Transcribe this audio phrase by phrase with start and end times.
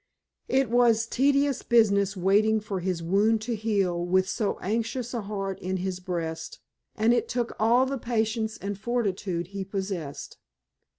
[0.47, 5.59] It was tedious business waiting for his wound to heal with so anxious a heart
[5.59, 6.57] in his breast,
[6.95, 10.39] and it took all the patience and fortitude he possessed.